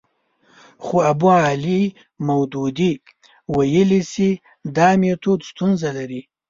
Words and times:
خو 0.83 0.95
ابوالاعلی 1.11 1.83
مودودي 2.25 2.91
ویلي 3.55 4.01
چې 4.13 4.27
دا 4.75 4.89
میتود 5.01 5.39
ستونزه 5.51 5.89
لري. 5.97 6.21